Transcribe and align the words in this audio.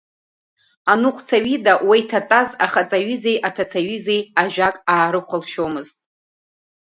Аныҟәцаҩ 0.91 1.45
ида 1.55 1.73
уа 1.87 1.95
иҭатәаз 2.01 2.49
ахаҵаҩызеи 2.65 3.37
аҭацаҩызеи 3.47 4.21
ажәак 4.41 4.75
аарыхәлашәозмыт. 4.93 5.89